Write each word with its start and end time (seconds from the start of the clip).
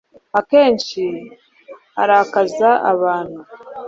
Akenshi 0.39 1.03
arakaza 2.01 2.69
abantu 2.91 3.39